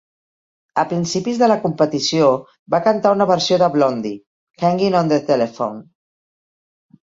A 0.83 0.85
principis 0.93 1.41
de 1.41 1.49
la 1.51 1.57
competició 1.65 2.31
va 2.75 2.81
cantar 2.89 3.13
una 3.17 3.29
versió 3.35 3.61
de 3.65 3.69
Blondie 3.77 4.65
"Hanging 4.67 4.99
on 5.05 5.15
the 5.15 5.23
Telephone". 5.33 5.89